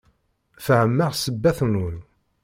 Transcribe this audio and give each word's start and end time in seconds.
Fehmeɣ 0.65 1.11
ssebbat-nwen. 1.15 1.97